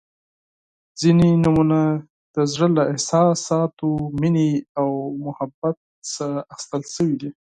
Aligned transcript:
•ځینې 0.99 1.29
نومونه 1.43 1.79
د 2.35 2.37
زړۀ 2.51 2.67
له 2.77 2.83
احساساتو، 2.93 3.89
مینې 4.21 4.49
او 4.79 4.89
محبت 5.25 5.77
نه 6.15 6.27
اخیستل 6.53 6.81
شوي 6.95 7.15
دي. 7.21 7.29